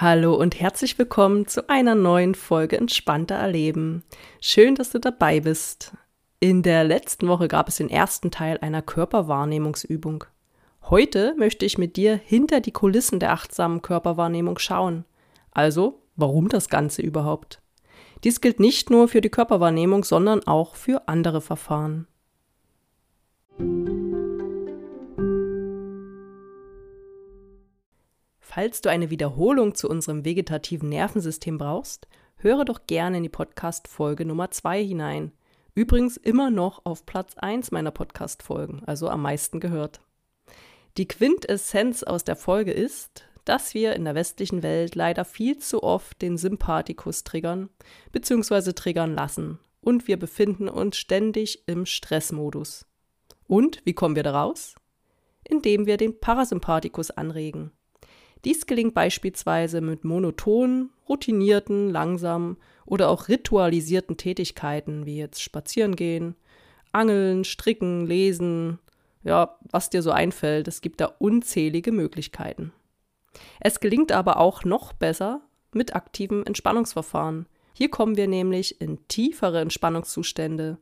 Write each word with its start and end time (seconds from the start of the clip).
Hallo 0.00 0.36
und 0.36 0.60
herzlich 0.60 0.96
willkommen 0.96 1.48
zu 1.48 1.68
einer 1.68 1.96
neuen 1.96 2.36
Folge 2.36 2.76
Entspannter 2.76 3.34
Erleben. 3.34 4.04
Schön, 4.40 4.76
dass 4.76 4.90
du 4.90 5.00
dabei 5.00 5.40
bist. 5.40 5.92
In 6.38 6.62
der 6.62 6.84
letzten 6.84 7.26
Woche 7.26 7.48
gab 7.48 7.66
es 7.66 7.78
den 7.78 7.90
ersten 7.90 8.30
Teil 8.30 8.58
einer 8.58 8.80
Körperwahrnehmungsübung. 8.80 10.22
Heute 10.84 11.34
möchte 11.36 11.66
ich 11.66 11.78
mit 11.78 11.96
dir 11.96 12.14
hinter 12.14 12.60
die 12.60 12.70
Kulissen 12.70 13.18
der 13.18 13.32
achtsamen 13.32 13.82
Körperwahrnehmung 13.82 14.60
schauen. 14.60 15.04
Also, 15.50 16.00
warum 16.14 16.48
das 16.48 16.68
Ganze 16.68 17.02
überhaupt? 17.02 17.60
Dies 18.22 18.40
gilt 18.40 18.60
nicht 18.60 18.90
nur 18.90 19.08
für 19.08 19.20
die 19.20 19.30
Körperwahrnehmung, 19.30 20.04
sondern 20.04 20.46
auch 20.46 20.76
für 20.76 21.08
andere 21.08 21.40
Verfahren. 21.40 22.06
Falls 28.50 28.80
du 28.80 28.88
eine 28.88 29.10
Wiederholung 29.10 29.74
zu 29.74 29.90
unserem 29.90 30.24
vegetativen 30.24 30.88
Nervensystem 30.88 31.58
brauchst, 31.58 32.08
höre 32.38 32.64
doch 32.64 32.86
gerne 32.86 33.18
in 33.18 33.22
die 33.22 33.28
Podcast-Folge 33.28 34.24
Nummer 34.24 34.50
2 34.50 34.82
hinein. 34.82 35.32
Übrigens 35.74 36.16
immer 36.16 36.50
noch 36.50 36.86
auf 36.86 37.04
Platz 37.04 37.34
1 37.36 37.72
meiner 37.72 37.90
Podcast-Folgen, 37.90 38.82
also 38.86 39.10
am 39.10 39.20
meisten 39.20 39.60
gehört. 39.60 40.00
Die 40.96 41.06
Quintessenz 41.06 42.02
aus 42.02 42.24
der 42.24 42.36
Folge 42.36 42.72
ist, 42.72 43.28
dass 43.44 43.74
wir 43.74 43.92
in 43.92 44.06
der 44.06 44.14
westlichen 44.14 44.62
Welt 44.62 44.94
leider 44.94 45.26
viel 45.26 45.58
zu 45.58 45.82
oft 45.82 46.22
den 46.22 46.38
Sympathikus 46.38 47.24
triggern 47.24 47.68
bzw. 48.12 48.72
triggern 48.72 49.12
lassen 49.14 49.58
und 49.82 50.08
wir 50.08 50.18
befinden 50.18 50.70
uns 50.70 50.96
ständig 50.96 51.68
im 51.68 51.84
Stressmodus. 51.84 52.86
Und 53.46 53.82
wie 53.84 53.92
kommen 53.92 54.16
wir 54.16 54.22
daraus? 54.22 54.74
Indem 55.44 55.84
wir 55.84 55.98
den 55.98 56.18
Parasympathikus 56.18 57.10
anregen. 57.10 57.72
Dies 58.44 58.66
gelingt 58.66 58.94
beispielsweise 58.94 59.80
mit 59.80 60.04
monotonen, 60.04 60.90
routinierten, 61.08 61.90
langsamen 61.90 62.56
oder 62.86 63.08
auch 63.10 63.28
ritualisierten 63.28 64.16
Tätigkeiten 64.16 65.06
wie 65.06 65.18
jetzt 65.18 65.42
Spazierengehen, 65.42 66.36
Angeln, 66.92 67.44
Stricken, 67.44 68.06
Lesen, 68.06 68.78
ja, 69.24 69.58
was 69.70 69.90
dir 69.90 70.02
so 70.02 70.10
einfällt. 70.10 70.68
Es 70.68 70.80
gibt 70.80 71.00
da 71.00 71.06
unzählige 71.18 71.92
Möglichkeiten. 71.92 72.72
Es 73.60 73.80
gelingt 73.80 74.12
aber 74.12 74.38
auch 74.38 74.64
noch 74.64 74.92
besser 74.92 75.42
mit 75.72 75.94
aktiven 75.94 76.46
Entspannungsverfahren. 76.46 77.46
Hier 77.74 77.90
kommen 77.90 78.16
wir 78.16 78.26
nämlich 78.26 78.80
in 78.80 79.06
tiefere 79.08 79.60
Entspannungszustände. 79.60 80.78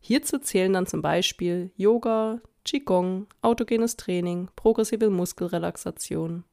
Hierzu 0.00 0.38
zählen 0.38 0.72
dann 0.72 0.86
zum 0.86 1.02
Beispiel 1.02 1.72
Yoga, 1.76 2.40
Qigong, 2.64 3.26
autogenes 3.42 3.96
Training, 3.96 4.48
progressive 4.56 5.10
Muskelrelaxation 5.10 6.44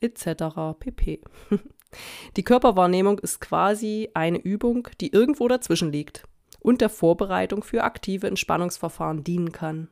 etc. 0.00 0.76
pp. 0.78 1.20
Die 2.36 2.44
Körperwahrnehmung 2.44 3.18
ist 3.18 3.40
quasi 3.40 4.10
eine 4.14 4.38
Übung, 4.38 4.88
die 5.00 5.12
irgendwo 5.12 5.48
dazwischen 5.48 5.90
liegt 5.90 6.24
und 6.60 6.80
der 6.80 6.90
Vorbereitung 6.90 7.62
für 7.62 7.84
aktive 7.84 8.26
Entspannungsverfahren 8.26 9.24
dienen 9.24 9.52
kann. 9.52 9.88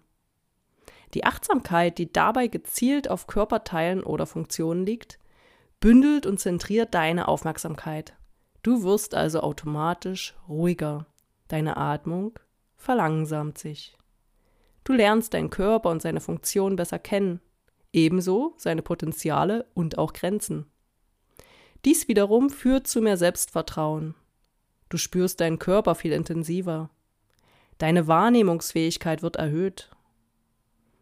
Die 1.14 1.24
Achtsamkeit, 1.24 1.98
die 1.98 2.12
dabei 2.12 2.48
gezielt 2.48 3.08
auf 3.08 3.26
Körperteilen 3.26 4.02
oder 4.02 4.26
Funktionen 4.26 4.84
liegt, 4.84 5.18
bündelt 5.80 6.26
und 6.26 6.38
zentriert 6.38 6.94
deine 6.94 7.28
Aufmerksamkeit. 7.28 8.14
Du 8.62 8.82
wirst 8.82 9.14
also 9.14 9.40
automatisch 9.40 10.34
ruhiger. 10.48 11.06
Deine 11.48 11.76
Atmung 11.76 12.38
verlangsamt 12.76 13.58
sich. 13.58 13.96
Du 14.82 14.92
lernst 14.92 15.34
deinen 15.34 15.50
Körper 15.50 15.90
und 15.90 16.02
seine 16.02 16.20
Funktion 16.20 16.76
besser 16.76 16.98
kennen 16.98 17.40
ebenso 17.92 18.54
seine 18.56 18.82
Potenziale 18.82 19.66
und 19.74 19.98
auch 19.98 20.12
Grenzen. 20.12 20.66
Dies 21.84 22.08
wiederum 22.08 22.50
führt 22.50 22.86
zu 22.86 23.00
mehr 23.00 23.16
Selbstvertrauen. 23.16 24.14
Du 24.88 24.98
spürst 24.98 25.40
deinen 25.40 25.58
Körper 25.58 25.94
viel 25.94 26.12
intensiver. 26.12 26.90
Deine 27.78 28.06
Wahrnehmungsfähigkeit 28.06 29.22
wird 29.22 29.36
erhöht. 29.36 29.90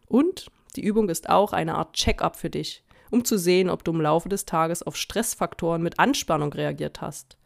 Und 0.06 0.50
die 0.76 0.82
Übung 0.82 1.08
ist 1.08 1.30
auch 1.30 1.52
eine 1.52 1.76
Art 1.76 1.94
Check-up 1.94 2.36
für 2.36 2.50
dich, 2.50 2.84
um 3.10 3.24
zu 3.24 3.38
sehen, 3.38 3.70
ob 3.70 3.84
du 3.84 3.92
im 3.92 4.00
Laufe 4.00 4.28
des 4.28 4.44
Tages 4.44 4.82
auf 4.82 4.96
Stressfaktoren 4.96 5.82
mit 5.82 5.98
Anspannung 5.98 6.52
reagiert 6.52 7.00
hast 7.00 7.38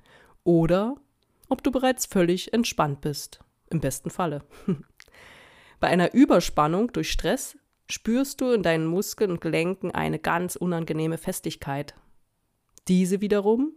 oder 0.44 0.96
ob 1.48 1.62
du 1.62 1.70
bereits 1.70 2.06
völlig 2.06 2.52
entspannt 2.52 3.00
bist, 3.00 3.40
im 3.70 3.80
besten 3.80 4.10
Falle. 4.10 4.42
Bei 5.80 5.88
einer 5.88 6.14
Überspannung 6.14 6.92
durch 6.92 7.10
Stress 7.10 7.56
spürst 7.90 8.40
du 8.40 8.50
in 8.52 8.62
deinen 8.62 8.86
Muskeln 8.86 9.30
und 9.30 9.40
Gelenken 9.40 9.90
eine 9.90 10.18
ganz 10.18 10.56
unangenehme 10.56 11.18
Festigkeit. 11.18 11.94
Diese 12.86 13.20
wiederum 13.20 13.72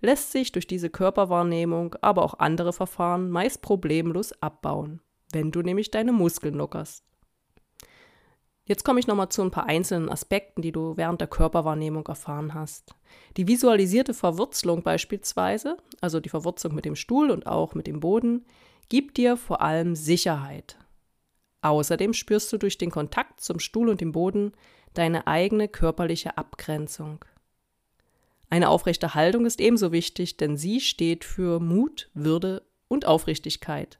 lässt 0.00 0.32
sich 0.32 0.52
durch 0.52 0.66
diese 0.66 0.90
Körperwahrnehmung, 0.90 1.94
aber 2.00 2.22
auch 2.24 2.38
andere 2.38 2.72
Verfahren 2.72 3.30
meist 3.30 3.62
problemlos 3.62 4.32
abbauen, 4.42 5.00
wenn 5.32 5.52
du 5.52 5.62
nämlich 5.62 5.90
deine 5.90 6.12
Muskeln 6.12 6.54
lockerst. 6.54 7.04
Jetzt 8.64 8.84
komme 8.84 9.00
ich 9.00 9.08
nochmal 9.08 9.28
zu 9.28 9.42
ein 9.42 9.50
paar 9.50 9.66
einzelnen 9.66 10.08
Aspekten, 10.08 10.62
die 10.62 10.70
du 10.70 10.96
während 10.96 11.20
der 11.20 11.28
Körperwahrnehmung 11.28 12.06
erfahren 12.06 12.54
hast. 12.54 12.94
Die 13.36 13.48
visualisierte 13.48 14.14
Verwurzelung 14.14 14.82
beispielsweise, 14.82 15.76
also 16.00 16.20
die 16.20 16.28
Verwurzelung 16.28 16.76
mit 16.76 16.84
dem 16.84 16.94
Stuhl 16.94 17.30
und 17.30 17.46
auch 17.46 17.74
mit 17.74 17.88
dem 17.88 17.98
Boden, 17.98 18.44
gibt 18.88 19.16
dir 19.16 19.36
vor 19.36 19.62
allem 19.62 19.96
Sicherheit. 19.96 20.76
Außerdem 21.62 22.12
spürst 22.12 22.52
du 22.52 22.58
durch 22.58 22.76
den 22.76 22.90
Kontakt 22.90 23.40
zum 23.40 23.60
Stuhl 23.60 23.88
und 23.88 24.00
dem 24.00 24.12
Boden 24.12 24.52
deine 24.94 25.26
eigene 25.26 25.68
körperliche 25.68 26.36
Abgrenzung. 26.36 27.24
Eine 28.50 28.68
aufrechte 28.68 29.14
Haltung 29.14 29.46
ist 29.46 29.60
ebenso 29.60 29.92
wichtig, 29.92 30.36
denn 30.36 30.56
sie 30.56 30.80
steht 30.80 31.24
für 31.24 31.60
Mut, 31.60 32.10
Würde 32.12 32.66
und 32.88 33.06
Aufrichtigkeit. 33.06 33.98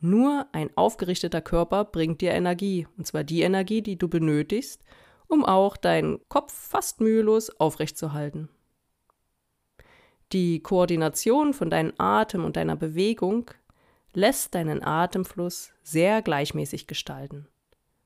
Nur 0.00 0.46
ein 0.52 0.70
aufgerichteter 0.76 1.42
Körper 1.42 1.84
bringt 1.84 2.22
dir 2.22 2.32
Energie, 2.32 2.88
und 2.96 3.06
zwar 3.06 3.22
die 3.22 3.42
Energie, 3.42 3.82
die 3.82 3.96
du 3.96 4.08
benötigst, 4.08 4.82
um 5.28 5.44
auch 5.44 5.76
deinen 5.76 6.18
Kopf 6.28 6.52
fast 6.52 7.00
mühelos 7.00 7.50
aufrechtzuerhalten. 7.60 8.48
Die 10.32 10.62
Koordination 10.62 11.52
von 11.52 11.70
deinem 11.70 11.92
Atem 11.98 12.44
und 12.44 12.56
deiner 12.56 12.76
Bewegung 12.76 13.50
lässt 14.12 14.54
deinen 14.54 14.82
Atemfluss 14.82 15.72
sehr 15.82 16.22
gleichmäßig 16.22 16.86
gestalten, 16.86 17.48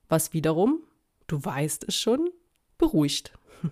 was 0.07 0.33
wiederum, 0.33 0.79
du 1.27 1.43
weißt 1.43 1.85
es 1.87 1.95
schon, 1.95 2.29
beruhigt. 2.77 3.33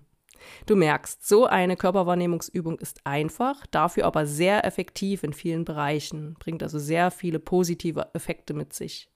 Du 0.66 0.76
merkst, 0.76 1.26
so 1.26 1.46
eine 1.46 1.78
Körperwahrnehmungsübung 1.78 2.78
ist 2.78 3.00
einfach, 3.06 3.66
dafür 3.68 4.04
aber 4.04 4.26
sehr 4.26 4.66
effektiv 4.66 5.24
in 5.24 5.32
vielen 5.32 5.64
Bereichen, 5.64 6.34
bringt 6.38 6.62
also 6.62 6.80
sehr 6.80 7.12
viele 7.12 7.40
positive 7.40 8.10
Effekte 8.14 8.54
mit 8.54 8.74
sich. 8.74 9.10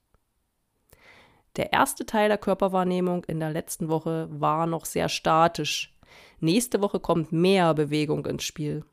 Der 1.58 1.74
erste 1.74 2.06
Teil 2.06 2.30
der 2.30 2.38
Körperwahrnehmung 2.38 3.26
in 3.26 3.42
der 3.42 3.50
letzten 3.50 3.90
Woche 3.90 4.30
war 4.32 4.68
noch 4.68 4.86
sehr 4.86 5.10
statisch. 5.10 5.94
Nächste 6.40 6.82
Woche 6.82 7.02
kommt 7.02 7.34
mehr 7.34 7.74
Bewegung 7.74 8.26
ins 8.26 8.44
Spiel. 8.44 8.86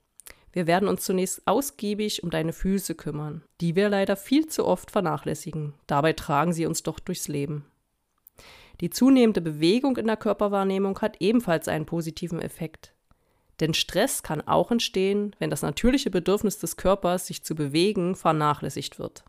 Wir 0.54 0.68
werden 0.68 0.88
uns 0.88 1.02
zunächst 1.02 1.42
ausgiebig 1.48 2.22
um 2.22 2.30
deine 2.30 2.52
Füße 2.52 2.94
kümmern, 2.94 3.42
die 3.60 3.74
wir 3.74 3.88
leider 3.88 4.14
viel 4.14 4.46
zu 4.46 4.64
oft 4.64 4.92
vernachlässigen. 4.92 5.74
Dabei 5.88 6.12
tragen 6.12 6.52
sie 6.52 6.64
uns 6.64 6.84
doch 6.84 7.00
durchs 7.00 7.26
Leben. 7.26 7.64
Die 8.80 8.88
zunehmende 8.88 9.40
Bewegung 9.40 9.96
in 9.96 10.06
der 10.06 10.16
Körperwahrnehmung 10.16 11.00
hat 11.00 11.16
ebenfalls 11.18 11.66
einen 11.66 11.86
positiven 11.86 12.40
Effekt. 12.40 12.94
Denn 13.58 13.74
Stress 13.74 14.22
kann 14.22 14.42
auch 14.42 14.70
entstehen, 14.70 15.34
wenn 15.40 15.50
das 15.50 15.62
natürliche 15.62 16.10
Bedürfnis 16.10 16.60
des 16.60 16.76
Körpers, 16.76 17.26
sich 17.26 17.42
zu 17.42 17.56
bewegen, 17.56 18.14
vernachlässigt 18.14 19.00
wird. 19.00 19.24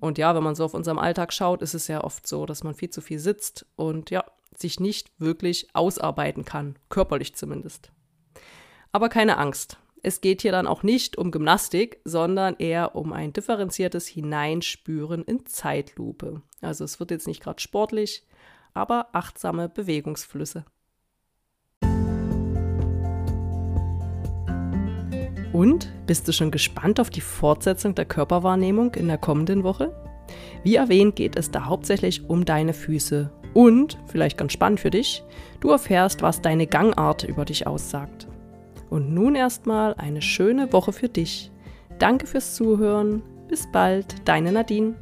Und 0.00 0.18
ja, 0.18 0.34
wenn 0.34 0.42
man 0.42 0.54
so 0.54 0.66
auf 0.66 0.74
unserem 0.74 0.98
Alltag 0.98 1.32
schaut, 1.32 1.62
ist 1.62 1.72
es 1.72 1.88
ja 1.88 2.04
oft 2.04 2.26
so, 2.26 2.44
dass 2.44 2.62
man 2.62 2.74
viel 2.74 2.90
zu 2.90 3.00
viel 3.00 3.18
sitzt 3.18 3.64
und 3.76 4.10
ja, 4.10 4.22
sich 4.54 4.80
nicht 4.80 5.12
wirklich 5.16 5.68
ausarbeiten 5.72 6.44
kann, 6.44 6.76
körperlich 6.90 7.34
zumindest. 7.36 7.90
Aber 8.90 9.08
keine 9.08 9.38
Angst, 9.38 9.78
es 10.04 10.20
geht 10.20 10.42
hier 10.42 10.50
dann 10.50 10.66
auch 10.66 10.82
nicht 10.82 11.16
um 11.16 11.30
Gymnastik, 11.30 12.00
sondern 12.04 12.56
eher 12.58 12.96
um 12.96 13.12
ein 13.12 13.32
differenziertes 13.32 14.08
Hineinspüren 14.08 15.22
in 15.22 15.46
Zeitlupe. 15.46 16.42
Also 16.60 16.82
es 16.84 16.98
wird 16.98 17.12
jetzt 17.12 17.28
nicht 17.28 17.40
gerade 17.40 17.60
sportlich, 17.60 18.26
aber 18.74 19.10
achtsame 19.12 19.68
Bewegungsflüsse. 19.68 20.64
Und 25.52 25.92
bist 26.06 26.26
du 26.26 26.32
schon 26.32 26.50
gespannt 26.50 26.98
auf 26.98 27.10
die 27.10 27.20
Fortsetzung 27.20 27.94
der 27.94 28.06
Körperwahrnehmung 28.06 28.94
in 28.94 29.06
der 29.06 29.18
kommenden 29.18 29.62
Woche? 29.62 29.94
Wie 30.64 30.74
erwähnt, 30.74 31.14
geht 31.14 31.36
es 31.36 31.52
da 31.52 31.66
hauptsächlich 31.66 32.28
um 32.28 32.44
deine 32.44 32.72
Füße. 32.72 33.30
Und, 33.54 33.98
vielleicht 34.06 34.38
ganz 34.38 34.52
spannend 34.52 34.80
für 34.80 34.90
dich, 34.90 35.22
du 35.60 35.70
erfährst, 35.70 36.22
was 36.22 36.40
deine 36.40 36.66
Gangart 36.66 37.22
über 37.22 37.44
dich 37.44 37.66
aussagt. 37.68 38.26
Und 38.92 39.14
nun 39.14 39.34
erstmal 39.34 39.94
eine 39.94 40.20
schöne 40.20 40.70
Woche 40.70 40.92
für 40.92 41.08
dich. 41.08 41.50
Danke 41.98 42.26
fürs 42.26 42.54
Zuhören. 42.54 43.22
Bis 43.48 43.66
bald, 43.72 44.28
deine 44.28 44.52
Nadine. 44.52 44.96